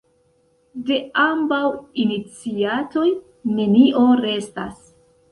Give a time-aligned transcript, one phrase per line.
[0.85, 1.59] De ambaŭ
[2.03, 3.05] iniciatoj
[3.59, 4.81] nenio restas.